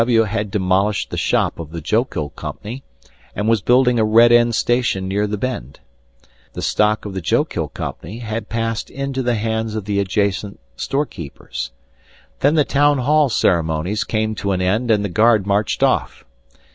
[0.01, 0.05] G.
[0.05, 0.05] P.
[0.17, 0.23] W.
[0.23, 2.81] had demolished the shop of the Jokil Company,
[3.35, 5.79] and was building a Red End station near the bend.
[6.53, 11.69] The stock of the Jokil Company had passed into the hands of the adjacent storekeepers.
[12.39, 16.25] Then the town hall ceremonies came to an end and the guard marched off.